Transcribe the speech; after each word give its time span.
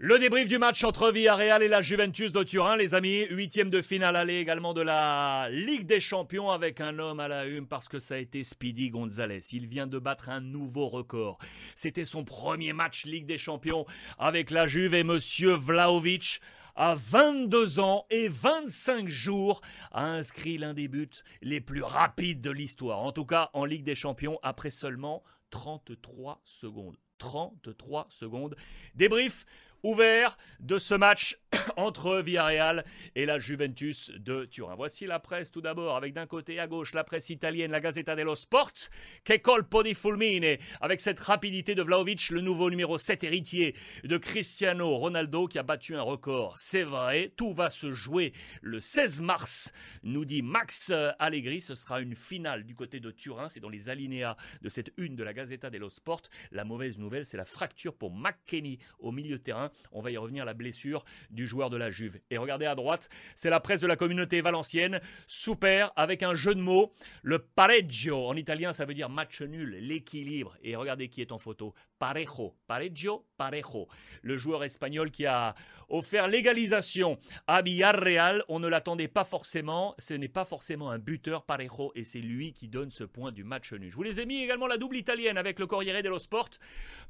Le 0.00 0.20
débrief 0.20 0.46
du 0.46 0.58
match 0.58 0.84
entre 0.84 1.10
Villarreal 1.10 1.60
et 1.60 1.66
la 1.66 1.82
Juventus 1.82 2.30
de 2.30 2.44
Turin, 2.44 2.76
les 2.76 2.94
amis. 2.94 3.26
Huitième 3.30 3.68
de 3.68 3.82
finale 3.82 4.14
aller 4.14 4.36
également 4.36 4.72
de 4.72 4.80
la 4.80 5.48
Ligue 5.50 5.86
des 5.86 5.98
Champions 5.98 6.52
avec 6.52 6.80
un 6.80 7.00
homme 7.00 7.18
à 7.18 7.26
la 7.26 7.46
une 7.46 7.66
parce 7.66 7.88
que 7.88 7.98
ça 7.98 8.14
a 8.14 8.18
été 8.18 8.44
Speedy 8.44 8.90
Gonzalez. 8.90 9.40
Il 9.50 9.66
vient 9.66 9.88
de 9.88 9.98
battre 9.98 10.28
un 10.28 10.40
nouveau 10.40 10.86
record. 10.86 11.38
C'était 11.74 12.04
son 12.04 12.22
premier 12.22 12.72
match 12.72 13.06
Ligue 13.06 13.26
des 13.26 13.38
Champions 13.38 13.86
avec 14.20 14.52
la 14.52 14.68
Juve 14.68 14.94
et 14.94 15.02
Monsieur 15.02 15.54
Vlaovic 15.54 16.40
à 16.76 16.94
22 16.94 17.80
ans 17.80 18.06
et 18.08 18.28
25 18.28 19.08
jours, 19.08 19.62
a 19.90 20.04
inscrit 20.04 20.58
l'un 20.58 20.74
des 20.74 20.86
buts 20.86 21.10
les 21.42 21.60
plus 21.60 21.82
rapides 21.82 22.40
de 22.40 22.52
l'histoire. 22.52 23.00
En 23.00 23.10
tout 23.10 23.26
cas, 23.26 23.50
en 23.52 23.64
Ligue 23.64 23.82
des 23.82 23.96
Champions, 23.96 24.38
après 24.44 24.70
seulement 24.70 25.24
33 25.50 26.40
secondes. 26.44 26.96
33 27.18 28.06
secondes. 28.10 28.54
Débrief 28.94 29.44
ouvert 29.82 30.36
de 30.60 30.78
ce 30.78 30.94
match 30.94 31.38
entre 31.76 32.20
Villarreal 32.20 32.84
et 33.14 33.26
la 33.26 33.38
Juventus 33.38 34.10
de 34.16 34.44
Turin. 34.44 34.74
Voici 34.74 35.06
la 35.06 35.18
presse 35.18 35.50
tout 35.50 35.60
d'abord, 35.60 35.96
avec 35.96 36.14
d'un 36.14 36.26
côté 36.26 36.58
à 36.60 36.66
gauche 36.66 36.92
la 36.94 37.04
presse 37.04 37.30
italienne, 37.30 37.70
la 37.70 37.80
Gazzetta 37.80 38.14
dello 38.14 38.34
Sport, 38.34 38.90
che 39.24 39.40
colpo 39.40 39.82
di 39.82 39.94
fulmine, 39.94 40.58
avec 40.80 41.00
cette 41.00 41.20
rapidité 41.20 41.74
de 41.74 41.82
Vlaovic, 41.82 42.30
le 42.30 42.40
nouveau 42.40 42.70
numéro 42.70 42.98
7 42.98 43.24
héritier 43.24 43.74
de 44.04 44.18
Cristiano 44.18 44.96
Ronaldo 44.96 45.46
qui 45.46 45.58
a 45.58 45.62
battu 45.62 45.94
un 45.94 46.02
record. 46.02 46.56
C'est 46.58 46.82
vrai, 46.82 47.32
tout 47.36 47.54
va 47.54 47.70
se 47.70 47.92
jouer 47.92 48.32
le 48.62 48.80
16 48.80 49.20
mars, 49.20 49.72
nous 50.02 50.24
dit 50.24 50.42
Max 50.42 50.92
Allegri. 51.18 51.60
Ce 51.60 51.74
sera 51.74 52.00
une 52.00 52.14
finale 52.14 52.64
du 52.64 52.74
côté 52.74 53.00
de 53.00 53.10
Turin, 53.10 53.48
c'est 53.48 53.60
dans 53.60 53.68
les 53.68 53.88
alinéas 53.88 54.36
de 54.62 54.68
cette 54.68 54.92
une 54.96 55.16
de 55.16 55.24
la 55.24 55.32
Gazzetta 55.32 55.70
dello 55.70 55.88
Sport. 55.88 56.22
La 56.50 56.64
mauvaise 56.64 56.98
nouvelle, 56.98 57.24
c'est 57.24 57.36
la 57.36 57.44
fracture 57.44 57.94
pour 57.94 58.12
McKenny 58.12 58.78
au 58.98 59.12
milieu 59.12 59.38
de 59.38 59.42
terrain. 59.42 59.67
On 59.92 60.00
va 60.00 60.10
y 60.10 60.16
revenir, 60.16 60.44
la 60.44 60.54
blessure 60.54 61.04
du 61.30 61.46
joueur 61.46 61.70
de 61.70 61.76
la 61.76 61.90
Juve. 61.90 62.20
Et 62.30 62.38
regardez 62.38 62.66
à 62.66 62.74
droite, 62.74 63.08
c'est 63.34 63.50
la 63.50 63.60
presse 63.60 63.80
de 63.80 63.86
la 63.86 63.96
communauté 63.96 64.40
valencienne. 64.40 65.00
Super, 65.26 65.92
avec 65.96 66.22
un 66.22 66.34
jeu 66.34 66.54
de 66.54 66.60
mots. 66.60 66.92
Le 67.22 67.38
pareggio, 67.38 68.26
en 68.26 68.36
italien, 68.36 68.72
ça 68.72 68.84
veut 68.84 68.94
dire 68.94 69.08
match 69.08 69.42
nul, 69.42 69.76
l'équilibre. 69.80 70.56
Et 70.62 70.76
regardez 70.76 71.08
qui 71.08 71.20
est 71.20 71.32
en 71.32 71.38
photo. 71.38 71.74
Parejo, 71.98 72.54
pareggio, 72.66 73.26
parejo. 73.36 73.88
Le 74.22 74.38
joueur 74.38 74.62
espagnol 74.62 75.10
qui 75.10 75.26
a 75.26 75.54
offert 75.88 76.28
l'égalisation 76.28 77.18
à 77.46 77.62
Villarreal. 77.62 78.44
On 78.48 78.60
ne 78.60 78.68
l'attendait 78.68 79.08
pas 79.08 79.24
forcément. 79.24 79.94
Ce 79.98 80.14
n'est 80.14 80.28
pas 80.28 80.44
forcément 80.44 80.90
un 80.90 80.98
buteur, 80.98 81.44
parejo. 81.44 81.92
Et 81.94 82.04
c'est 82.04 82.20
lui 82.20 82.52
qui 82.52 82.68
donne 82.68 82.90
ce 82.90 83.04
point 83.04 83.32
du 83.32 83.42
match 83.44 83.72
nul. 83.72 83.90
Je 83.90 83.96
vous 83.96 84.02
les 84.02 84.20
ai 84.20 84.26
mis 84.26 84.42
également 84.42 84.66
la 84.66 84.76
double 84.76 84.96
italienne 84.96 85.38
avec 85.38 85.58
le 85.58 85.66
Corriere 85.66 86.02
dello 86.02 86.18
Sport 86.18 86.50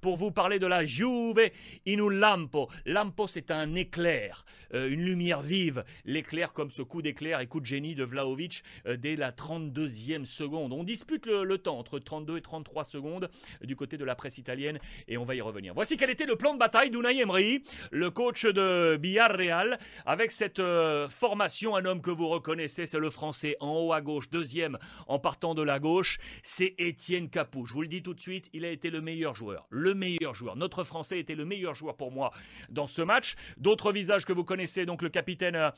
pour 0.00 0.16
vous 0.16 0.30
parler 0.30 0.58
de 0.58 0.66
la 0.66 0.84
Juve 0.84 1.50
in 1.86 1.98
un 1.98 2.10
lampo. 2.10 2.68
Lampo, 2.86 3.26
c'est 3.26 3.50
un 3.50 3.74
éclair, 3.74 4.44
euh, 4.74 4.90
une 4.90 5.04
lumière 5.04 5.42
vive. 5.42 5.84
L'éclair 6.04 6.52
comme 6.52 6.70
ce 6.70 6.82
coup 6.82 7.02
d'éclair 7.02 7.40
et 7.40 7.46
coup 7.46 7.60
de 7.60 7.66
génie 7.66 7.94
de 7.94 8.04
Vlaovic 8.04 8.62
euh, 8.86 8.96
dès 8.96 9.16
la 9.16 9.32
32e 9.32 10.24
seconde. 10.24 10.72
On 10.72 10.84
dispute 10.84 11.26
le, 11.26 11.58
temps 11.58 11.78
entre 11.78 11.98
32 11.98 12.38
et 12.38 12.42
33 12.42 12.84
secondes 12.84 13.30
du 13.62 13.76
côté 13.76 13.96
de 13.96 14.04
la 14.04 14.14
presse 14.14 14.38
italienne 14.38 14.77
et 15.06 15.18
on 15.18 15.24
va 15.24 15.34
y 15.34 15.40
revenir. 15.40 15.74
Voici 15.74 15.96
quel 15.96 16.10
était 16.10 16.26
le 16.26 16.36
plan 16.36 16.54
de 16.54 16.58
bataille 16.58 16.90
d'Unai 16.90 17.20
Emery, 17.20 17.62
le 17.90 18.10
coach 18.10 18.44
de 18.44 18.98
Villarreal, 19.00 19.78
avec 20.06 20.32
cette 20.32 20.58
euh, 20.58 21.08
formation, 21.08 21.76
un 21.76 21.84
homme 21.84 22.00
que 22.00 22.10
vous 22.10 22.28
reconnaissez, 22.28 22.86
c'est 22.86 22.98
le 22.98 23.10
français 23.10 23.56
en 23.60 23.72
haut 23.72 23.92
à 23.92 24.00
gauche, 24.00 24.30
deuxième 24.30 24.78
en 25.06 25.18
partant 25.18 25.54
de 25.54 25.62
la 25.62 25.78
gauche, 25.78 26.18
c'est 26.42 26.74
Étienne 26.78 27.28
Capou. 27.30 27.66
Je 27.66 27.72
vous 27.72 27.82
le 27.82 27.88
dis 27.88 28.02
tout 28.02 28.14
de 28.14 28.20
suite, 28.20 28.48
il 28.52 28.64
a 28.64 28.70
été 28.70 28.90
le 28.90 29.00
meilleur 29.00 29.34
joueur, 29.34 29.66
le 29.70 29.94
meilleur 29.94 30.34
joueur. 30.34 30.56
Notre 30.56 30.84
français 30.84 31.18
était 31.18 31.34
le 31.34 31.44
meilleur 31.44 31.74
joueur 31.74 31.96
pour 31.96 32.12
moi 32.12 32.32
dans 32.68 32.86
ce 32.86 33.02
match. 33.02 33.34
D'autres 33.56 33.92
visages 33.92 34.24
que 34.24 34.32
vous 34.32 34.44
connaissez, 34.44 34.86
donc 34.86 35.02
le 35.02 35.08
capitaine 35.08 35.56
euh, 35.56 35.72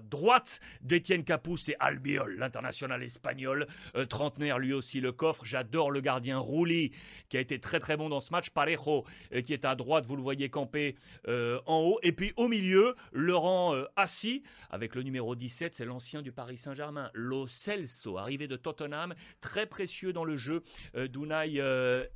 droite 0.00 0.60
d'Étienne 0.82 1.24
Capou, 1.24 1.56
c'est 1.56 1.76
Albiol, 1.80 2.36
l'international 2.36 3.02
espagnol, 3.02 3.66
euh, 3.96 4.06
trentenaire 4.06 4.58
lui 4.58 4.72
aussi 4.72 5.00
le 5.00 5.12
coffre. 5.12 5.44
J'adore 5.44 5.90
le 5.90 6.00
gardien 6.00 6.38
Rouli 6.38 6.92
qui 7.28 7.36
a 7.36 7.40
été 7.40 7.58
très 7.58 7.78
très 7.78 7.96
bon 7.96 8.08
dans 8.08 8.20
ce 8.20 8.32
match. 8.32 8.50
Parejo 8.50 9.04
euh, 9.32 9.42
qui 9.42 9.52
est 9.52 9.64
à 9.64 9.74
droite, 9.74 10.06
vous 10.06 10.16
le 10.16 10.22
voyez 10.22 10.48
camper 10.48 10.96
en 11.28 11.80
haut. 11.80 11.98
Et 12.02 12.12
puis 12.12 12.32
au 12.36 12.48
milieu, 12.48 12.94
Laurent 13.12 13.74
assis 13.96 14.42
avec 14.70 14.94
le 14.94 15.02
numéro 15.02 15.34
17, 15.34 15.74
c'est 15.74 15.84
l'ancien 15.84 16.22
du 16.22 16.32
Paris 16.32 16.58
Saint-Germain, 16.58 17.10
Lo 17.14 17.46
Celso, 17.46 18.18
arrivé 18.18 18.46
de 18.46 18.56
Tottenham, 18.56 19.14
très 19.40 19.66
précieux 19.66 20.12
dans 20.12 20.24
le 20.24 20.36
jeu 20.36 20.62
d'Unai 20.94 21.60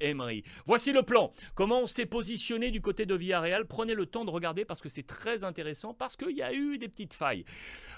Emery. 0.01 0.45
Voici 0.67 0.93
le 0.93 1.03
plan. 1.03 1.33
Comment 1.55 1.81
on 1.83 1.87
s'est 1.87 2.07
positionné 2.07 2.71
du 2.71 2.81
côté 2.81 3.07
de 3.07 3.15
Villarreal? 3.15 3.67
Prenez 3.67 3.95
le 3.95 4.07
temps 4.07 4.25
de 4.25 4.31
regarder 4.31 4.65
parce 4.65 4.81
que 4.81 4.89
c'est 4.89 5.07
très 5.07 5.45
intéressant, 5.45 5.95
parce 5.95 6.17
qu'il 6.17 6.37
y 6.37 6.43
a 6.43 6.53
eu 6.53 6.79
des 6.79 6.89
petites 6.89 7.15
failles. 7.15 7.45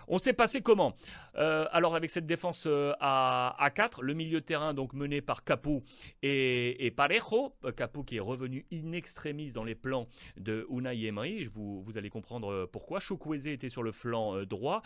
On 0.08 0.18
s'est 0.18 0.32
passé 0.32 0.60
comment 0.60 0.96
euh, 1.36 1.66
Alors 1.72 1.94
avec 1.94 2.10
cette 2.10 2.26
défense 2.26 2.64
euh, 2.66 2.92
à, 3.00 3.56
à 3.58 3.70
4, 3.70 4.02
le 4.02 4.14
milieu 4.14 4.40
de 4.40 4.44
terrain 4.44 4.74
donc 4.74 4.92
mené 4.92 5.20
par 5.20 5.44
Capou 5.44 5.82
et, 6.22 6.92
Parejo, 6.96 7.54
euh, 7.64 7.72
Capou 7.72 8.04
qui 8.04 8.16
est 8.16 8.20
revenu 8.20 8.66
in 8.72 8.92
extremis 8.92 9.52
dans 9.52 9.64
les 9.64 9.74
plans 9.74 10.08
de 10.36 10.66
Unai 10.70 11.06
Emery, 11.06 11.44
vous, 11.44 11.82
vous 11.82 11.98
allez 11.98 12.10
comprendre 12.10 12.68
pourquoi. 12.72 13.00
Chukwueze 13.00 13.46
était 13.46 13.68
sur 13.68 13.82
le 13.82 13.92
flanc 13.92 14.42
droit. 14.44 14.82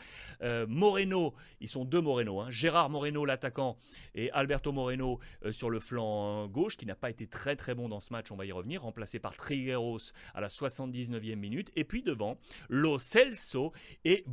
Moreno, 0.69 1.35
ils 1.61 1.69
sont 1.69 1.85
deux 1.85 2.01
Moreno, 2.01 2.41
hein. 2.41 2.51
Gérard 2.51 2.91
Moreno 2.91 3.25
l'attaquant 3.25 3.77
et 4.15 4.31
Alberto 4.31 4.73
Moreno 4.73 5.19
sur 5.51 5.71
le 5.71 5.81
flanc 5.81 6.47
gauche 6.49 6.77
qui 6.77 6.87
n'a 6.87 6.95
pas 6.95 7.11
été 7.11 7.27
très 7.27 7.57
très 7.57 7.75
bon 7.75 7.89
dans 7.89 8.01
ce 8.01 8.13
match, 8.13 8.31
on 8.31 8.37
va 8.37 8.47
y 8.47 8.53
revenir, 8.53 8.83
remplacé 8.83 9.19
par 9.19 9.37
Trigueros 9.37 10.13
à 10.35 10.41
la 10.41 10.49
79e 10.49 11.37
minute. 11.37 11.71
Et 11.77 11.85
puis 11.85 12.03
devant, 12.03 12.39
Lo 12.69 12.99
Celso 12.99 13.73
et 14.05 14.25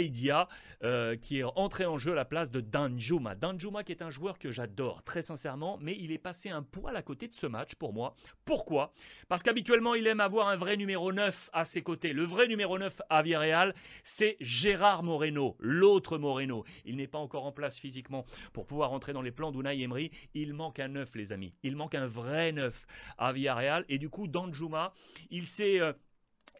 Boulaïdia 0.00 0.48
euh, 0.82 1.14
qui 1.16 1.40
est 1.40 1.44
entré 1.44 1.84
en 1.84 1.98
jeu 1.98 2.12
à 2.12 2.14
la 2.14 2.24
place 2.24 2.50
de 2.50 2.62
Danjuma. 2.62 3.34
Danjuma 3.34 3.84
qui 3.84 3.92
est 3.92 4.00
un 4.00 4.08
joueur 4.08 4.38
que 4.38 4.50
j'adore 4.50 5.02
très 5.02 5.20
sincèrement, 5.20 5.78
mais 5.80 5.94
il 6.00 6.10
est 6.10 6.18
passé 6.18 6.48
un 6.48 6.62
poil 6.62 6.96
à 6.96 7.02
côté 7.02 7.28
de 7.28 7.34
ce 7.34 7.46
match 7.46 7.74
pour 7.74 7.92
moi. 7.92 8.16
Pourquoi? 8.46 8.94
Parce 9.28 9.42
qu'habituellement 9.42 9.94
il 9.94 10.06
aime 10.06 10.20
avoir 10.20 10.48
un 10.48 10.56
vrai 10.56 10.78
numéro 10.78 11.12
9 11.12 11.50
à 11.52 11.66
ses 11.66 11.82
côtés. 11.82 12.14
Le 12.14 12.22
vrai 12.22 12.48
numéro 12.48 12.78
9 12.78 13.02
à 13.10 13.20
Villarreal, 13.22 13.74
c'est 14.04 14.38
Gérard 14.40 15.02
Moreno, 15.02 15.56
l'autre 15.60 16.16
Moreno. 16.16 16.64
Il 16.86 16.96
n'est 16.96 17.06
pas 17.06 17.18
encore 17.18 17.44
en 17.44 17.52
place 17.52 17.78
physiquement 17.78 18.24
pour 18.54 18.66
pouvoir 18.66 18.92
entrer 18.92 19.12
dans 19.12 19.22
les 19.22 19.32
plans 19.32 19.52
d'Unai 19.52 19.82
Emery. 19.82 20.10
Il 20.32 20.54
manque 20.54 20.80
un 20.80 20.88
9 20.88 21.14
les 21.14 21.32
amis. 21.32 21.52
Il 21.62 21.76
manque 21.76 21.94
un 21.94 22.06
vrai 22.06 22.52
9 22.52 22.86
à 23.18 23.32
Villarreal 23.34 23.84
et 23.90 23.98
du 23.98 24.08
coup 24.08 24.28
Danjuma, 24.28 24.94
il 25.30 25.46
s'est 25.46 25.78
euh, 25.78 25.92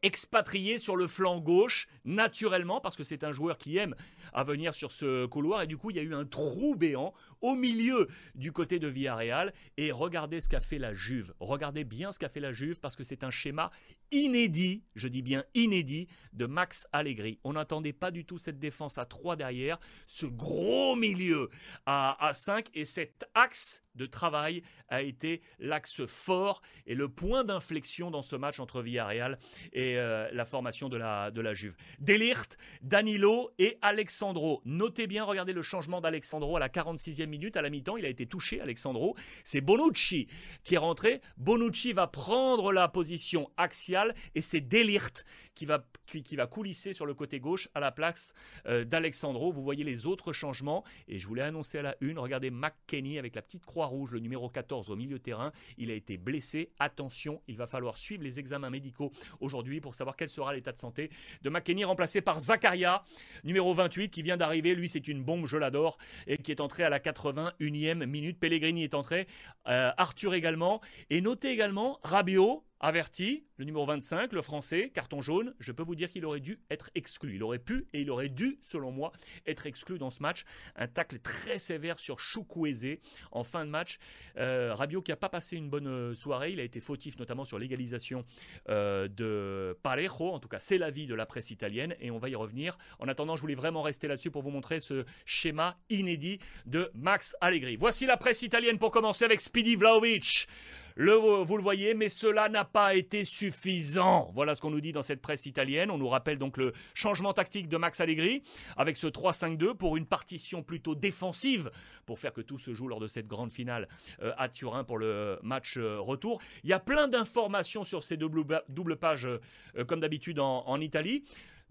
expatrié 0.03 0.79
sur 0.79 0.97
le 0.97 1.07
flanc 1.07 1.41
gauche, 1.41 1.89
naturellement, 2.05 2.81
parce 2.81 2.97
que 2.97 3.05
c'est 3.05 3.25
un 3.25 3.33
joueur 3.33 3.59
qui 3.59 3.77
aime 3.77 3.95
à 4.33 4.45
venir 4.45 4.75
sur 4.75 4.93
ce 4.93 5.27
couloir. 5.27 5.63
Et 5.63 5.67
du 5.67 5.77
coup, 5.77 5.91
il 5.91 5.97
y 5.97 6.01
a 6.01 6.03
eu 6.03 6.15
un 6.15 6.25
trou 6.25 6.75
béant 6.75 7.13
au 7.41 7.55
milieu 7.55 8.09
du 8.35 8.53
côté 8.53 8.79
de 8.79 8.89
Villarreal. 8.89 9.53
Et 9.77 9.93
regardez 9.93 10.41
ce 10.41 10.49
qu'a 10.49 10.61
fait 10.61 10.79
la 10.79 10.95
Juve. 10.95 11.35
Regardez 11.41 11.85
bien 11.85 12.13
ce 12.13 12.19
qu'a 12.19 12.29
fait 12.29 12.41
la 12.41 12.53
Juve, 12.53 12.81
parce 12.81 12.97
que 12.97 13.05
c'est 13.05 13.25
un 13.25 13.31
schéma 13.31 13.71
inédit, 14.11 14.83
je 14.95 15.09
dis 15.09 15.23
bien 15.23 15.45
inédit, 15.55 16.09
de 16.33 16.47
Max 16.47 16.87
Allegri. 16.93 17.39
On 17.45 17.53
n'attendait 17.55 17.93
pas 17.93 18.11
du 18.11 18.25
tout 18.25 18.39
cette 18.39 18.59
défense 18.59 18.99
à 18.99 19.05
3 19.05 19.37
derrière, 19.37 19.79
ce 20.07 20.27
gros 20.27 20.97
milieu 20.97 21.51
à, 21.87 22.27
à 22.27 22.35
5 22.35 22.69
et 22.75 22.85
cet 22.85 23.25
axe 23.35 23.83
de 23.95 24.07
travail 24.07 24.63
a 24.89 25.03
été 25.03 25.43
l'axe 25.59 26.05
fort 26.07 26.63
et 26.87 26.95
le 26.95 27.09
point 27.09 27.45
d'inflexion 27.45 28.11
dans 28.11 28.23
ce 28.23 28.37
match 28.37 28.61
entre 28.61 28.83
Villarreal 28.83 29.39
et 29.73 29.99
euh, 29.99 30.29
la 30.33 30.45
formation 30.45 30.89
de 30.89 30.97
la, 30.97 31.31
de 31.31 31.41
la 31.41 31.55
Juve. 31.55 31.77
Delirte, 31.99 32.57
Danilo 32.83 33.51
et 33.59 33.79
Alexandro. 33.83 34.63
Notez 34.65 35.07
bien, 35.07 35.25
regardez 35.25 35.53
le 35.53 35.63
changement 35.63 36.01
d'Alexandro 36.01 36.57
à 36.57 36.61
la 36.61 36.69
46e 36.69 37.30
minute. 37.31 37.57
À 37.57 37.63
la 37.63 37.71
mi-temps, 37.71 37.97
il 37.97 38.05
a 38.05 38.09
été 38.09 38.27
touché, 38.27 38.61
Alexandro. 38.61 39.17
C'est 39.45 39.61
Bonucci 39.61 40.29
qui 40.63 40.75
est 40.75 40.79
rentré. 40.79 41.21
Bonucci 41.39 41.93
va 41.93 42.07
prendre 42.07 42.73
la 42.73 42.89
position 42.89 43.51
axiale 43.57 44.15
et 44.35 44.41
c'est 44.41 44.61
Delirte 44.61 45.25
qui 45.61 46.37
va, 46.37 46.47
coulisser 46.47 46.95
sur 46.95 47.05
le 47.07 47.15
côté 47.15 47.39
gauche 47.39 47.69
à 47.75 47.81
la 47.81 47.93
place 47.93 48.33
euh, 48.67 48.85
d'Alexandro. 48.85 49.53
Vous 49.53 49.63
voyez 49.63 49.85
les 49.85 50.07
autres 50.07 50.33
changements 50.33 50.85
et 51.07 51.19
je 51.19 51.27
voulais 51.27 51.43
annoncer 51.43 51.79
à 51.79 51.83
la 51.83 51.97
une. 52.01 52.19
Regardez 52.19 52.51
McKenny 52.51 53.19
avec 53.19 53.35
la 53.35 53.43
petite 53.43 53.67
croix 53.67 53.87
rouge, 53.87 54.13
le 54.13 54.21
numéro 54.21 54.49
14 54.49 54.91
au 54.91 54.97
milieu 54.97 55.19
terrain. 55.19 55.53
Il 55.77 55.91
a 55.91 55.95
été 55.95 56.17
blessé. 56.17 56.71
Attention, 56.79 57.43
il 57.47 57.57
va 57.57 57.67
falloir 57.67 57.97
suivre 57.97 58.23
les 58.23 58.39
examens 58.39 58.71
médicaux 58.71 59.13
aujourd'hui 59.41 59.81
pour 59.81 59.95
savoir 59.95 60.17
quel 60.17 60.29
sera 60.29 60.55
l'état 60.55 60.73
de 60.73 60.79
santé 60.79 61.11
de 61.43 61.51
McKenny, 61.51 61.85
remplacé 61.85 62.23
par 62.23 62.41
Zakaria, 62.41 63.05
numéro 63.45 63.75
28, 63.75 64.11
qui 64.11 64.23
vient 64.23 64.37
d'arriver. 64.37 64.75
Lui, 64.75 64.89
c'est 64.89 65.09
une 65.09 65.23
bombe, 65.23 65.47
je 65.47 65.59
l'adore, 65.59 65.99
et 66.27 66.39
qui 66.39 66.51
est 66.51 66.61
entré 66.61 66.85
à 66.85 66.89
la 66.89 67.01
81e 67.01 68.07
minute. 68.07 68.39
Pellegrini 68.39 68.85
est 68.85 68.95
entré, 68.95 69.27
euh, 69.69 69.91
Arthur 69.97 70.33
également. 70.33 70.81
Et 71.11 71.21
notez 71.21 71.51
également 71.51 71.99
Rabiot 72.03 72.65
averti, 72.81 73.45
le 73.59 73.67
numéro 73.67 73.85
25, 73.85 74.33
le 74.33 74.43
français, 74.43 74.91
carton 74.93 75.21
jaune. 75.21 75.55
Je 75.61 75.71
peux 75.71 75.83
vous 75.83 75.95
dire 75.95 76.11
qu'il 76.11 76.25
aurait 76.25 76.41
dû 76.41 76.61
être 76.71 76.91
exclu. 76.95 77.37
Il 77.37 77.43
aurait 77.43 77.59
pu 77.59 77.87
et 77.93 78.01
il 78.01 78.11
aurait 78.11 78.31
dû, 78.31 78.59
selon 78.63 78.91
moi, 78.91 79.13
être 79.47 79.67
exclu 79.67 79.99
dans 79.99 80.11
ce 80.11 80.23
match. 80.23 80.45
Un 80.77 80.89
tacle 80.89 81.19
très 81.19 81.59
sévère 81.59 82.01
sur 82.01 82.21
Choukwueze 82.21 82.99
en 83.33 83.45
fin 83.45 83.65
de 83.67 83.71
match. 83.71 83.99
Euh, 84.39 84.75
Rabiot 84.75 85.03
qui 85.03 85.11
n'a 85.11 85.17
pas 85.17 85.29
passé 85.29 85.57
une 85.57 85.69
bonne 85.69 85.87
euh, 85.87 86.15
soirée. 86.15 86.53
Il 86.53 86.61
a 86.61 86.63
été 86.63 86.81
fautif 86.81 87.19
notamment 87.19 87.45
sur 87.45 87.59
l'égalisation 87.59 88.25
euh, 88.71 89.09
de 89.09 89.79
Parejo. 89.83 90.31
En 90.31 90.41
tout 90.41 90.49
cas, 90.49 90.59
c'est 90.59 90.79
l'avis 90.79 91.07
de 91.07 91.15
la 91.15 91.27
presse 91.27 91.51
italienne 91.51 91.95
et 92.01 92.11
on 92.11 92.19
va 92.19 92.31
y 92.31 92.35
revenir. 92.35 92.79
En 92.99 93.09
attendant, 93.09 93.37
je 93.37 93.43
voulais 93.43 93.55
vraiment 93.55 93.83
rester 93.83 94.09
là-dessus 94.09 94.31
pour 94.31 94.43
vous 94.43 94.51
montrer 94.51 94.81
ce 94.81 95.05
schéma 95.27 95.79
inédit 95.91 96.39
de 96.65 96.91
Max 96.95 97.37
Allegri. 97.43 97.77
Voici 97.77 98.07
la 98.07 98.17
presse 98.17 98.41
italienne 98.43 98.79
pour 98.79 98.91
commencer 98.91 99.25
avec 99.25 99.43
Speedy 99.43 99.77
Vlaovic 99.77 100.49
vous 100.97 101.57
le 101.57 101.63
voyez, 101.63 101.95
mais 101.95 102.09
cela 102.09 102.49
n'a 102.49 102.65
pas 102.65 102.95
été 102.95 103.25
suffisant. 103.25 104.31
Voilà 104.35 104.55
ce 104.55 104.61
qu'on 104.61 104.71
nous 104.71 104.81
dit 104.81 104.93
dans 104.93 105.03
cette 105.03 105.21
presse 105.21 105.47
italienne. 105.47 105.91
On 105.91 105.99
nous 105.99 106.09
rappelle 106.09 106.39
donc 106.39 106.57
le 106.57 106.73
changement 106.95 107.33
tactique 107.33 107.69
de 107.69 107.77
Max 107.77 108.01
Allegri 108.01 108.43
avec 108.77 108.97
ce 108.97 109.07
3-5-2 109.07 109.75
pour 109.75 109.97
une 109.97 110.07
partition 110.07 110.63
plutôt 110.63 110.95
défensive 110.95 111.71
pour 112.07 112.19
faire 112.19 112.33
que 112.33 112.41
tout 112.41 112.59
se 112.59 112.75
joue 112.75 112.89
lors 112.89 113.01
de 113.01 113.07
cette 113.07 113.27
grande 113.27 113.53
finale 113.53 113.89
euh, 114.23 114.33
à 114.37 114.49
Turin 114.49 114.85
pour 114.85 114.99
le 114.99 115.39
match 115.43 115.77
euh, 115.77 116.01
retour. 116.01 116.41
Il 116.65 116.71
y 116.71 116.73
a 116.73 116.81
plein 116.81 117.09
d'informations 117.09 117.85
sur 117.85 118.03
ces 118.05 118.17
doubles, 118.17 118.97
pages 118.97 119.27
euh, 119.27 119.85
comme 119.87 120.01
d'habitude 120.01 120.41
en 120.41 120.81
Italie. 120.81 121.25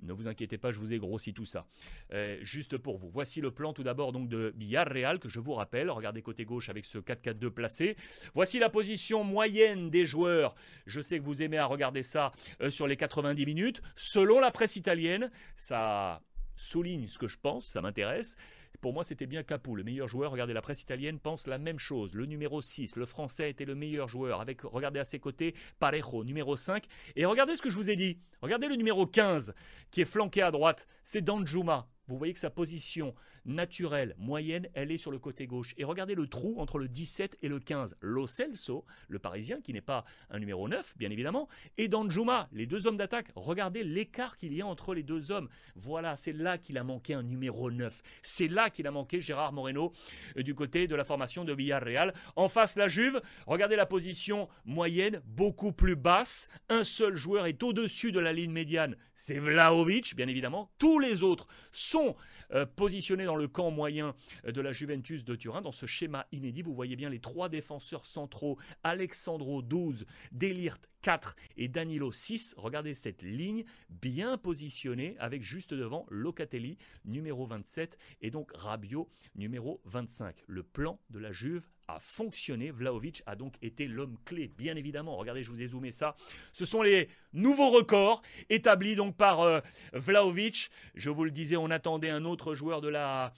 Ne 0.04 0.14
vous 0.14 0.28
inquiétez 0.28 0.58
pas, 0.58 0.72
je 0.72 0.80
vous 0.80 0.94
ai 0.94 1.00
grossi 1.00 1.34
tout 1.34 1.46
ça. 1.46 1.66
Euh, 2.14 2.38
juste 2.42 2.78
pour 2.78 2.98
vous. 2.98 3.10
Voici 3.10 3.42
le 3.42 3.52
plan 3.52 3.74
tout 3.74 3.84
d'abord 3.84 4.12
donc 4.12 4.30
de 4.30 4.54
Villarreal 4.58 5.20
que 5.20 5.30
je 5.30 5.40
vous 5.40 5.54
rappelle. 5.54 5.90
Regardez 5.90 6.22
côté 6.22 6.46
gauche 6.46 6.70
avec 6.70 6.86
ce 6.86 6.98
4-4-2 6.98 7.50
placé. 7.50 7.98
Voici 8.34 8.60
la 8.60 8.70
position 8.70 9.24
moyenne 9.24 9.90
des 9.90 10.06
joueurs. 10.06 10.56
Je 10.86 11.02
sais 11.02 11.20
que 11.20 11.24
vous 11.24 11.42
aimez 11.42 11.58
à 11.58 11.66
regarder 11.66 12.04
ça 12.04 12.32
euh, 12.62 12.70
sur 12.70 12.88
les 12.88 12.96
90 12.96 13.46
minutes. 13.46 13.82
Selon 13.96 14.40
la 14.40 14.52
presse 14.52 14.76
italienne, 14.76 15.32
ça 15.56 16.22
souligne 16.56 17.08
ce 17.08 17.18
que 17.18 17.28
je 17.28 17.38
pense, 17.38 17.68
ça 17.68 17.82
m'intéresse. 17.82 18.36
Pour 18.82 18.94
moi, 18.94 19.04
c'était 19.04 19.28
bien 19.28 19.44
Capou, 19.44 19.76
le 19.76 19.84
meilleur 19.84 20.08
joueur. 20.08 20.32
Regardez, 20.32 20.54
la 20.54 20.62
presse 20.62 20.82
italienne 20.82 21.20
pense 21.20 21.48
la 21.48 21.58
même 21.58 21.80
chose. 21.80 22.14
Le 22.14 22.26
numéro 22.26 22.62
6, 22.62 22.96
le 22.96 23.06
français, 23.06 23.50
était 23.50 23.66
le 23.66 23.76
meilleur 23.76 24.08
joueur. 24.08 24.40
Avec, 24.40 24.62
regardez 24.62 25.00
à 25.00 25.06
ses 25.06 25.20
côtés, 25.20 25.54
Parejo, 25.80 26.24
numéro 26.24 26.56
5. 26.56 26.86
Et 27.16 27.26
regardez 27.26 27.56
ce 27.56 27.62
que 27.62 27.70
je 27.70 27.76
vous 27.76 27.90
ai 27.90 27.96
dit. 27.96 28.20
Regardez 28.42 28.68
le 28.68 28.76
numéro 28.76 29.06
15, 29.06 29.54
qui 29.92 30.02
est 30.02 30.06
flanqué 30.06 30.42
à 30.42 30.52
droite. 30.52 30.88
C'est 31.04 31.22
Danjuma. 31.22 31.90
Vous 32.08 32.18
voyez 32.18 32.34
que 32.34 32.40
sa 32.40 32.50
position 32.50 33.14
naturelle, 33.50 34.16
moyenne, 34.18 34.68
elle 34.74 34.92
est 34.92 34.98
sur 34.98 35.12
le 35.12 35.20
côté 35.20 35.48
gauche. 35.48 35.74
Et 35.78 35.84
regardez 35.84 36.16
le 36.16 36.28
trou 36.28 36.56
entre 36.60 36.78
le 36.78 36.88
17 36.88 37.38
et 37.42 37.48
le 37.48 37.60
15. 37.60 37.98
Lo 38.02 38.28
Celso, 38.28 38.86
le 39.08 39.20
Parisien, 39.20 39.60
qui 39.62 39.74
n'est 39.74 39.82
pas 39.82 40.06
un 40.30 40.40
numéro 40.40 40.68
9, 40.68 40.96
bien 40.98 41.10
évidemment, 41.10 41.48
et 41.78 41.88
Danjuma, 41.88 42.48
les 42.54 42.66
deux 42.66 42.88
hommes 42.88 42.98
d'attaque. 42.98 43.28
Regardez 43.36 43.84
l'écart 43.84 44.38
qu'il 44.38 44.54
y 44.54 44.62
a 44.62 44.68
entre 44.68 44.94
les 44.94 45.04
deux 45.04 45.32
hommes. 45.32 45.50
Voilà, 45.76 46.16
c'est 46.18 46.34
là 46.34 46.58
qu'il 46.58 46.78
a 46.78 46.84
manqué 46.84 47.14
un 47.14 47.24
numéro 47.24 47.72
9. 47.72 48.02
C'est 48.22 48.48
là 48.48 48.70
qu'il 48.70 48.88
a 48.88 48.92
manqué 48.92 49.22
Gérard 49.22 49.54
Moreno 49.54 49.92
euh, 50.38 50.44
du 50.44 50.56
côté 50.56 50.88
de 50.88 50.96
la 50.96 51.04
formation 51.04 51.44
de 51.44 51.54
Villarreal. 51.54 52.14
En 52.36 52.48
face, 52.48 52.76
la 52.76 52.88
Juve. 52.88 53.22
Regardez 53.48 53.76
la 53.76 53.86
position 53.86 54.48
moyenne, 54.66 55.22
beaucoup 55.26 55.72
plus 55.72 55.96
basse. 55.96 56.48
Un 56.70 56.84
seul 56.84 57.16
joueur 57.16 57.48
est 57.48 57.64
au-dessus 57.64 58.12
de 58.12 58.20
la 58.20 58.34
ligne 58.34 58.52
médiane. 58.52 58.96
C'est 59.16 59.40
Vlaovic, 59.40 60.16
bien 60.16 60.28
évidemment. 60.28 60.72
Tous 60.78 61.00
les 61.00 61.24
autres 61.24 61.48
sont 61.72 62.16
euh, 62.54 62.66
positionnés 62.66 63.26
dans 63.26 63.36
le 63.40 63.48
camp 63.48 63.72
moyen 63.72 64.16
euh, 64.46 64.52
de 64.52 64.62
la 64.62 64.72
Juventus 64.72 65.26
de 65.26 65.36
Turin. 65.36 65.62
Dans 65.62 65.72
ce 65.72 65.86
schéma 65.86 66.28
inédit, 66.32 66.62
vous 66.62 66.76
voyez 66.76 66.96
bien 66.96 67.10
les 67.10 67.20
trois 67.20 67.50
défenseurs 67.50 68.06
centraux, 68.06 68.58
Alexandro 68.84 69.62
12, 69.62 70.06
Delirt 70.32 70.90
4 71.02 71.36
et 71.58 71.68
Danilo 71.68 72.12
6. 72.12 72.56
Regardez 72.58 72.94
cette 72.94 73.24
ligne 73.24 73.64
bien 73.90 74.38
positionnée 74.38 75.16
avec 75.20 75.42
juste 75.42 75.74
devant 75.74 76.06
Locatelli 76.10 76.78
numéro 77.06 77.46
27 77.46 77.98
et 78.22 78.32
donc 78.32 78.52
Rabiot 78.54 79.10
numéro 79.36 79.82
25. 79.86 80.36
Le 80.48 80.64
plan 80.64 81.00
de 81.10 81.20
la 81.20 81.32
Juve 81.32 81.70
a 81.90 82.00
fonctionné. 82.00 82.72
Vlaovic 82.72 83.24
a 83.26 83.36
donc 83.36 83.56
été 83.62 83.88
l'homme 83.88 84.18
clé, 84.26 84.52
bien 84.58 84.76
évidemment. 84.76 85.18
Regardez, 85.18 85.44
je 85.44 85.52
vous 85.52 85.62
ai 85.62 85.68
zoomé 85.68 85.92
ça. 85.92 86.16
Ce 86.54 86.66
sont 86.66 86.82
les 86.82 87.10
nouveaux 87.34 87.70
records 87.70 88.22
établis 88.50 88.96
donc 88.96 89.16
par 89.16 89.42
euh, 89.42 89.60
Vlaovic. 89.94 90.70
Je 90.96 91.10
vous 91.10 91.24
le 91.24 91.32
disais, 91.32 91.58
on 91.58 91.70
attendait 91.70 92.10
un 92.10 92.26
autre 92.26 92.56
joueur 92.56 92.82
de 92.82 92.90
la 92.90 93.34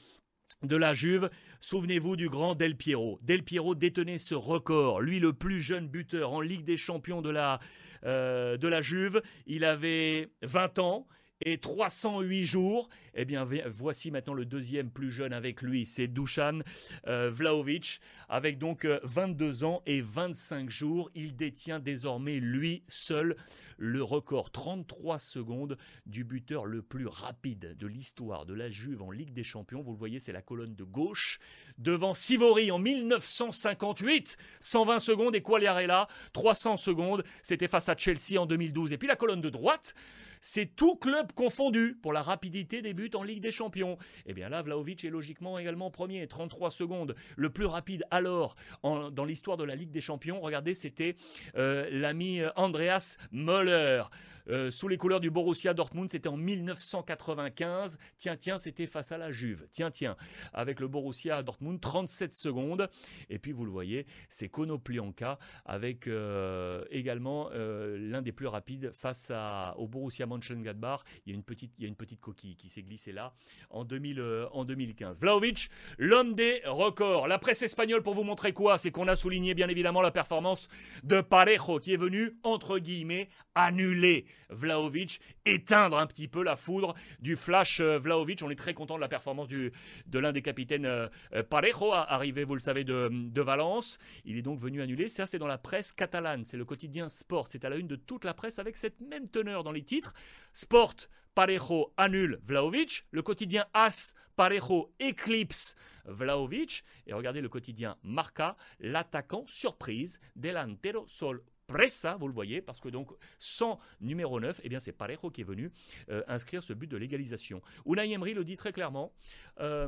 de 0.64 0.76
la 0.76 0.94
Juve. 0.94 1.30
Souvenez-vous 1.62 2.16
du 2.16 2.30
grand 2.30 2.56
Del 2.56 2.76
Piero. 2.76 3.20
Del 3.22 3.44
Piero 3.44 3.74
détenait 3.74 4.18
ce 4.18 4.36
record. 4.36 5.02
Lui, 5.02 5.20
le 5.20 5.34
plus 5.34 5.62
jeune 5.62 5.88
buteur 5.88 6.34
en 6.34 6.42
Ligue 6.42 6.66
des 6.66 6.78
Champions 6.78 7.22
de 7.22 7.30
la, 7.30 7.60
euh, 8.06 8.58
de 8.58 8.68
la 8.68 8.82
Juve. 8.82 9.22
Il 9.48 9.64
avait 9.64 10.30
20 10.44 10.80
ans 10.80 11.08
et 11.46 11.58
308 11.58 12.44
jours. 12.44 12.90
Eh 13.14 13.26
bien, 13.26 13.46
voici 13.68 14.12
maintenant 14.12 14.34
le 14.34 14.46
deuxième 14.46 14.90
plus 14.90 15.12
jeune 15.12 15.34
avec 15.34 15.62
lui, 15.62 15.86
c'est 15.86 16.08
Dusan 16.08 16.60
euh, 17.08 17.30
Vlaovic, 17.30 18.00
avec 18.30 18.58
donc 18.58 18.86
22 19.04 19.64
euh, 19.64 19.68
ans 19.68 19.82
et 19.86 20.02
25 20.02 20.70
jours. 20.70 21.12
Il 21.14 21.36
détient 21.36 21.80
désormais 21.80 22.40
lui 22.40 22.84
seul 22.88 23.36
le 23.78 24.04
record 24.04 24.52
33 24.52 25.20
secondes 25.20 25.78
du 26.06 26.24
buteur 26.24 26.66
le 26.66 26.82
plus 26.82 27.08
rapide 27.08 27.76
de 27.78 27.88
l'histoire 27.88 28.46
de 28.46 28.54
la 28.54 28.70
Juve 28.70 29.02
en 29.02 29.12
Ligue 29.12 29.34
des 29.34 29.44
Champions. 29.44 29.82
Vous 29.82 29.92
le 29.92 29.98
voyez, 29.98 30.20
c'est 30.20 30.32
la 30.32 30.42
colonne 30.42 30.76
de 30.76 30.84
gauche. 30.84 31.40
Devant 31.80 32.14
Sivori 32.14 32.72
en 32.72 32.78
1958, 32.78 34.38
120 34.60 35.00
secondes 35.00 35.36
et 35.36 35.42
Quagliarella, 35.42 36.08
300 36.34 36.78
secondes. 36.78 37.24
C'était 37.42 37.68
face 37.68 37.90
à 37.90 37.98
Chelsea 37.98 38.40
en 38.40 38.46
2012. 38.46 38.94
Et 38.94 38.98
puis 38.98 39.08
la 39.08 39.16
colonne 39.16 39.42
de 39.42 39.50
droite, 39.50 39.96
c'est 40.42 40.76
tout 40.76 40.96
club 40.96 41.32
confondu 41.34 41.98
pour 42.02 42.14
la 42.14 42.22
rapidité 42.22 42.82
des 42.82 42.94
buts 42.94 43.12
en 43.14 43.24
Ligue 43.24 43.42
des 43.42 43.52
Champions. 43.52 43.98
Eh 44.26 44.34
bien 44.34 44.50
là, 44.50 44.62
Vlaovic 44.62 45.06
est 45.06 45.10
logiquement 45.10 45.60
également 45.60 45.92
premier, 45.92 46.28
33 46.28 46.72
secondes. 46.72 47.16
Le 47.38 47.50
plus 47.50 47.66
rapide 47.66 48.04
alors 48.12 48.56
dans 48.84 49.26
l'histoire 49.26 49.58
de 49.58 49.64
la 49.64 49.76
Ligue 49.76 49.92
des 49.92 50.02
Champions, 50.02 50.42
regardez, 50.42 50.74
c'était 50.74 51.16
euh, 51.56 51.88
l'ami 51.92 52.42
Andreas 52.56 53.18
Möller. 53.32 54.04
Euh, 54.50 54.72
sous 54.72 54.88
les 54.88 54.98
couleurs 54.98 55.20
du 55.20 55.30
Borussia 55.30 55.74
Dortmund, 55.74 56.10
c'était 56.12 56.30
en 56.30 56.38
1995. 56.38 57.98
Tiens, 58.18 58.38
tiens, 58.38 58.58
c'était 58.58 58.88
face 58.88 59.12
à 59.12 59.18
la 59.18 59.32
Juve. 59.32 59.68
Tiens, 59.72 59.92
tiens, 59.92 60.16
avec 60.54 60.80
le 60.80 60.88
Borussia 60.88 61.44
Dortmund, 61.44 61.80
37 61.80 62.34
secondes. 62.34 62.90
Et 63.30 63.40
puis, 63.40 63.52
vous 63.52 63.66
le 63.66 63.72
voyez, 63.72 64.06
c'est 64.30 64.50
Konoplyanka 64.50 65.40
avec 65.66 66.08
euh, 66.08 66.84
également 66.90 67.50
euh, 67.54 67.98
l'un 67.98 68.22
des 68.22 68.32
plus 68.32 68.48
rapides 68.48 68.92
face 68.92 69.32
au 69.78 69.88
Borussia 69.88 70.26
Mönchengladbach. 70.32 71.02
Il 71.26 71.32
y 71.32 71.34
a 71.34 71.36
une 71.36 71.44
petite, 71.44 71.72
il 71.78 71.84
y 71.84 71.86
a 71.86 71.88
une 71.88 71.96
petite 71.96 72.22
coquille 72.22 72.56
qui 72.56 72.70
s'est 72.70 72.84
glissée 72.84 73.12
là 73.12 73.34
en, 73.70 73.84
2000, 73.84 74.48
en 74.52 74.66
2015. 74.66 75.20
Vlaovic, 75.20 75.70
l'homme 75.98 76.36
des 76.36 76.62
records. 76.66 77.28
La 77.28 77.40
presse 77.40 77.62
espagnole, 77.62 78.04
pour 78.04 78.14
vous 78.14 78.24
montrer 78.24 78.54
quoi? 78.54 78.78
C'est 78.78 78.92
qu'on 78.92 79.08
a 79.08 79.16
souligné 79.16 79.54
bien 79.54 79.68
évidemment 79.68 80.02
la 80.02 80.12
performance 80.12 80.68
de 81.04 81.22
Parejo 81.22 81.80
qui 81.80 81.94
est 81.94 81.98
venu, 81.98 82.38
entre 82.44 82.80
guillemets, 82.80 83.30
annuler 83.56 84.26
Vlaovic, 84.50 85.20
éteindre 85.46 85.98
un 85.98 86.08
petit 86.08 86.28
peu 86.28 86.44
la 86.44 86.56
foudre 86.56 86.94
du 87.20 87.36
flash 87.36 87.80
euh, 87.80 87.98
Vlaovic. 87.98 88.42
On 88.44 88.50
est 88.50 88.56
très 88.56 88.74
content 88.74 88.96
de 88.96 89.02
la 89.02 89.08
performance 89.08 89.48
de 89.48 89.72
l'un 90.20 90.32
des 90.32 90.42
capitaines 90.42 90.86
euh, 90.86 91.08
euh, 91.34 91.44
Parejo, 91.44 91.94
arrivé, 91.94 92.44
vous 92.44 92.54
le 92.54 92.60
savez, 92.60 92.84
de, 92.84 93.10
de 93.12 93.42
Valence. 93.42 93.98
Il 94.26 94.38
est 94.38 94.42
donc 94.42 94.60
venu 94.60 94.82
annuler. 94.82 95.10
Ça, 95.10 95.26
c'est 95.26 95.40
dans 95.40 95.48
la 95.48 95.58
presse 95.58 95.92
catalane. 95.92 96.44
C'est 96.46 96.58
le 96.58 96.66
quotidien 96.66 97.10
Sport. 97.10 97.48
C'est 97.48 97.66
à 97.66 97.70
la 97.70 97.78
une 97.78 97.88
de 97.88 97.96
toute 97.96 98.26
la 98.26 98.34
presse 98.34 98.60
avec 98.60 98.78
cette 98.78 99.00
même 99.02 99.28
teneur 99.30 99.64
dans 99.64 99.72
les 99.72 99.84
titres. 99.84 100.14
Sport, 100.54 100.96
Parejo 101.34 101.94
annule 101.98 102.40
Vlaovic. 102.44 103.06
Le 103.12 103.22
quotidien 103.22 103.66
As, 103.74 104.14
Parejo 104.36 104.94
éclipse 105.00 105.76
Vlaovic. 106.06 106.84
Et 107.08 107.14
regardez 107.14 107.42
le 107.42 107.50
quotidien 107.50 107.98
Marca, 108.04 108.58
l'attaquant 108.80 109.46
surprise, 109.48 110.20
delantero 110.36 111.06
sol 111.08 111.44
Pressa, 111.68 112.18
vous 112.20 112.28
le 112.28 112.34
voyez, 112.34 112.62
parce 112.62 112.82
que 112.82 112.90
donc 112.90 113.12
sans 113.40 113.80
numéro 114.02 114.42
9, 114.42 114.60
eh 114.64 114.70
bien 114.70 114.82
c'est 114.82 114.92
Parejo 114.92 115.30
qui 115.30 115.40
est 115.40 115.46
venu 115.46 115.72
euh, 116.10 116.22
inscrire 116.28 116.64
ce 116.64 116.74
but 116.74 116.88
de 116.88 116.98
légalisation. 116.98 117.62
Unai 117.86 118.12
Emery 118.12 118.34
le 118.34 118.44
dit 118.44 118.58
très 118.58 118.74
clairement. 118.74 119.14
Euh, 119.62 119.88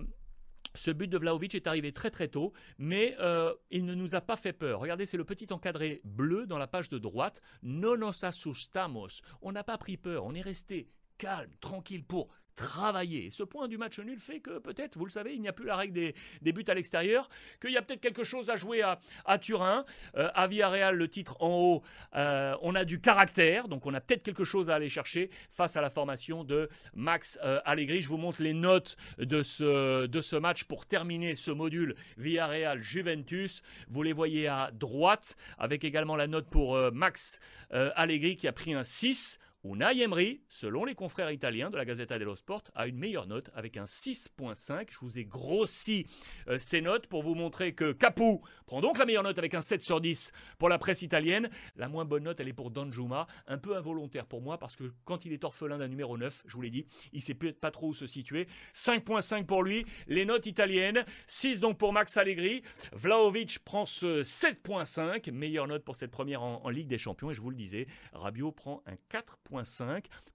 ce 0.75 0.91
but 0.91 1.07
de 1.07 1.17
Vlaovic 1.17 1.55
est 1.55 1.67
arrivé 1.67 1.91
très 1.91 2.09
très 2.09 2.27
tôt, 2.27 2.53
mais 2.77 3.15
euh, 3.19 3.53
il 3.71 3.85
ne 3.85 3.93
nous 3.93 4.15
a 4.15 4.21
pas 4.21 4.37
fait 4.37 4.53
peur. 4.53 4.79
Regardez, 4.79 5.05
c'est 5.05 5.17
le 5.17 5.25
petit 5.25 5.51
encadré 5.51 6.01
bleu 6.03 6.45
dans 6.45 6.57
la 6.57 6.67
page 6.67 6.89
de 6.89 6.97
droite. 6.97 7.41
No 7.61 7.97
nos 7.97 8.25
asustamos. 8.25 9.21
On 9.41 9.51
n'a 9.51 9.63
pas 9.63 9.77
pris 9.77 9.97
peur, 9.97 10.25
on 10.25 10.33
est 10.33 10.41
resté 10.41 10.89
calme, 11.17 11.51
tranquille 11.61 12.03
pour 12.03 12.29
travailler. 12.55 13.29
Ce 13.31 13.43
point 13.43 13.67
du 13.67 13.77
match 13.77 13.99
nul 13.99 14.19
fait 14.19 14.39
que 14.39 14.59
peut-être, 14.59 14.97
vous 14.97 15.05
le 15.05 15.11
savez, 15.11 15.33
il 15.33 15.41
n'y 15.41 15.47
a 15.47 15.53
plus 15.53 15.65
la 15.65 15.75
règle 15.75 15.93
des, 16.41 16.51
buts 16.53 16.63
à 16.67 16.73
l'extérieur, 16.73 17.29
qu'il 17.61 17.71
y 17.71 17.77
a 17.77 17.81
peut-être 17.81 18.01
quelque 18.01 18.23
chose 18.23 18.49
à 18.49 18.57
jouer 18.57 18.81
à, 18.81 19.37
Turin. 19.39 19.85
Euh, 20.15 20.29
à 20.33 20.47
Villarreal, 20.47 20.95
le 20.95 21.07
titre 21.07 21.37
en 21.39 21.49
haut, 21.49 21.83
euh, 22.15 22.55
on 22.61 22.75
a 22.75 22.85
du 22.85 22.99
caractère, 22.99 23.67
donc 23.67 23.85
on 23.85 23.93
a 23.93 24.01
peut-être 24.01 24.23
quelque 24.23 24.43
chose 24.43 24.69
à 24.69 24.75
aller 24.75 24.89
chercher 24.89 25.29
face 25.49 25.75
à 25.75 25.81
la 25.81 25.89
formation 25.89 26.43
de 26.43 26.69
Max 26.93 27.39
euh, 27.43 27.59
Allegri. 27.65 28.01
Je 28.01 28.09
vous 28.09 28.17
montre 28.17 28.41
les 28.41 28.53
notes 28.53 28.97
de 29.17 29.43
ce, 29.43 30.05
de 30.05 30.21
ce 30.21 30.35
match 30.35 30.65
pour 30.65 30.85
terminer 30.85 31.35
ce 31.35 31.51
module 31.51 31.95
Villarreal-Juventus. 32.17 33.61
Vous 33.89 34.03
les 34.03 34.13
voyez 34.13 34.47
à 34.47 34.71
droite, 34.71 35.35
avec 35.57 35.83
également 35.83 36.15
la 36.15 36.27
note 36.27 36.47
pour 36.49 36.77
Max 36.91 37.39
Allegri 37.71 38.35
qui 38.35 38.47
a 38.47 38.53
pris 38.53 38.73
un 38.73 38.83
6. 38.83 39.39
Unai 39.65 40.01
Emery, 40.01 40.41
selon 40.49 40.83
les 40.83 40.93
confrères 40.93 41.31
italiens 41.31 41.69
de 41.69 41.77
la 41.77 41.85
Gazzetta 41.85 42.19
dello 42.19 42.35
Sport, 42.35 42.63
a 42.75 42.85
une 42.85 42.97
meilleure 42.97 43.27
note 43.27 43.49
avec 43.55 43.77
un 43.77 43.85
6.5. 43.85 44.87
Je 44.91 44.99
vous 44.99 45.19
ai 45.19 45.23
grossi 45.23 46.05
euh, 46.49 46.57
ces 46.57 46.81
notes 46.81 47.07
pour 47.07 47.23
vous 47.23 47.33
montrer 47.33 47.73
que 47.73 47.93
Capu 47.93 48.39
prend 48.65 48.81
donc 48.81 48.97
la 48.97 49.05
meilleure 49.05 49.23
note 49.23 49.39
avec 49.39 49.53
un 49.53 49.61
7 49.61 49.81
sur 49.81 50.01
10 50.01 50.33
pour 50.57 50.67
la 50.67 50.77
presse 50.77 51.01
italienne. 51.01 51.49
La 51.77 51.87
moins 51.87 52.03
bonne 52.03 52.23
note, 52.23 52.41
elle 52.41 52.49
est 52.49 52.53
pour 52.53 52.71
Danjuma, 52.71 53.25
un 53.47 53.57
peu 53.57 53.77
involontaire 53.77 54.25
pour 54.25 54.41
moi 54.41 54.57
parce 54.57 54.75
que 54.75 54.91
quand 55.05 55.23
il 55.23 55.31
est 55.31 55.45
orphelin 55.45 55.77
d'un 55.77 55.87
numéro 55.87 56.17
9, 56.17 56.43
je 56.45 56.55
vous 56.55 56.61
l'ai 56.61 56.69
dit, 56.69 56.85
il 57.13 57.21
sait 57.21 57.33
pas 57.33 57.71
trop 57.71 57.87
où 57.87 57.93
se 57.93 58.05
situer. 58.05 58.49
5.5 58.75 59.45
pour 59.45 59.63
lui, 59.63 59.85
les 60.07 60.25
notes 60.25 60.45
italiennes, 60.45 61.05
6 61.27 61.61
donc 61.61 61.77
pour 61.77 61.93
Max 61.93 62.17
Allegri. 62.17 62.63
Vlaovic 62.91 63.59
prend 63.59 63.85
ce 63.85 64.23
7.5, 64.23 65.31
meilleure 65.31 65.67
note 65.67 65.85
pour 65.85 65.95
cette 65.95 66.11
première 66.11 66.43
en, 66.43 66.61
en 66.65 66.69
Ligue 66.69 66.89
des 66.89 66.97
Champions 66.97 67.31
et 67.31 67.33
je 67.33 67.39
vous 67.39 67.49
le 67.49 67.55
disais, 67.55 67.87
Rabiot 68.11 68.51
prend 68.51 68.83
un 68.87 68.97
4 69.07 69.37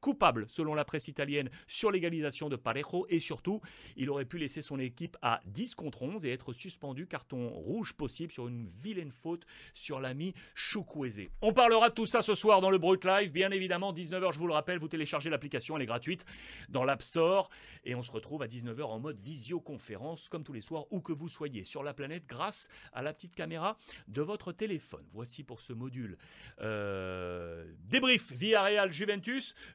Coupable, 0.00 0.46
selon 0.48 0.75
la 0.75 0.84
presse 0.84 1.08
italienne, 1.08 1.50
sur 1.66 1.90
l'égalisation 1.90 2.48
de 2.48 2.56
Parejo. 2.56 3.06
Et 3.08 3.18
surtout, 3.18 3.60
il 3.96 4.10
aurait 4.10 4.25
pu 4.25 4.38
laisser 4.38 4.62
son 4.62 4.78
équipe 4.78 5.16
à 5.22 5.40
10 5.46 5.75
contre 5.75 6.02
11 6.02 6.25
et 6.25 6.30
être 6.30 6.52
suspendu, 6.52 7.06
carton 7.06 7.48
rouge 7.48 7.94
possible, 7.94 8.32
sur 8.32 8.48
une 8.48 8.66
vilaine 8.66 9.10
faute 9.10 9.44
sur 9.75 10.00
l'ami 10.00 10.34
Chukwueze. 10.54 11.28
On 11.42 11.52
parlera 11.52 11.88
de 11.88 11.94
tout 11.94 12.06
ça 12.06 12.22
ce 12.22 12.34
soir 12.34 12.60
dans 12.60 12.70
le 12.70 12.78
Brut 12.78 13.04
Live. 13.04 13.32
Bien 13.32 13.50
évidemment, 13.50 13.92
19h, 13.92 14.32
je 14.32 14.38
vous 14.38 14.46
le 14.46 14.52
rappelle, 14.52 14.78
vous 14.78 14.88
téléchargez 14.88 15.30
l'application, 15.30 15.76
elle 15.76 15.82
est 15.82 15.87
gratuite 15.87 16.25
dans 16.68 16.84
l'App 16.84 17.02
Store. 17.02 17.50
Et 17.84 17.94
on 17.94 18.02
se 18.02 18.10
retrouve 18.12 18.42
à 18.42 18.46
19h 18.46 18.82
en 18.82 19.00
mode 19.00 19.18
visioconférence, 19.20 20.28
comme 20.28 20.44
tous 20.44 20.52
les 20.52 20.60
soirs, 20.60 20.87
où 20.90 21.00
que 21.00 21.12
vous 21.12 21.28
soyez 21.28 21.64
sur 21.64 21.82
la 21.82 21.94
planète, 21.94 22.26
grâce 22.26 22.68
à 22.92 23.02
la 23.02 23.12
petite 23.12 23.34
caméra 23.34 23.76
de 24.08 24.22
votre 24.22 24.52
téléphone. 24.52 25.04
Voici 25.12 25.42
pour 25.42 25.60
ce 25.60 25.72
module 25.72 26.18
euh, 26.60 27.64
débrief 27.84 28.32
via 28.32 28.62
Real 28.62 28.92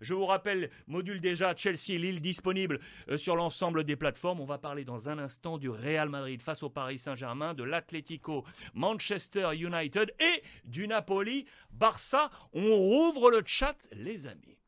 Je 0.01 0.13
vous 0.13 0.25
rappelle, 0.25 0.69
module 0.87 1.19
déjà 1.19 1.55
Chelsea, 1.55 1.97
Lille 1.97 2.21
disponible 2.21 2.79
euh, 3.09 3.17
sur 3.17 3.35
l'ensemble 3.35 3.83
des 3.83 3.95
plateformes. 3.95 4.39
On 4.39 4.45
va 4.45 4.57
parler 4.57 4.83
dans 4.83 5.09
un 5.09 5.17
instant 5.17 5.57
du 5.57 5.69
Real 5.69 6.09
Madrid 6.09 6.41
face 6.41 6.63
au 6.63 6.69
Paris 6.69 6.99
Saint-Germain, 6.99 7.53
de 7.53 7.63
l'Atlético 7.63 8.45
Manchester 8.73 9.49
United 9.55 10.13
et 10.19 10.43
du 10.65 10.87
Napoli 10.87 11.45
Barça. 11.71 12.29
On 12.53 12.75
rouvre 12.75 13.31
le 13.31 13.41
chat, 13.45 13.87
les 13.93 14.27
amis. 14.27 14.62